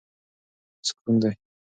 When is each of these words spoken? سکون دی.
سکون 0.87 1.15
دی. 1.21 1.31